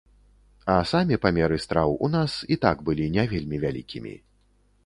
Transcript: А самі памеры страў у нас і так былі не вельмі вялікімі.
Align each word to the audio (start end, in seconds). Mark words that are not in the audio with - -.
А 0.75 0.77
самі 0.91 1.19
памеры 1.25 1.59
страў 1.67 1.93
у 2.07 2.11
нас 2.15 2.31
і 2.57 2.57
так 2.65 2.77
былі 2.89 3.05
не 3.19 3.27
вельмі 3.35 3.57
вялікімі. 3.67 4.19